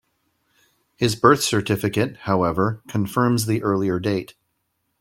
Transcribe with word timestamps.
His 0.95 1.15
birth 1.15 1.43
certificate, 1.43 2.17
however, 2.21 2.81
confirms 2.87 3.45
the 3.45 3.61
earlier 3.61 3.99
date. 3.99 4.33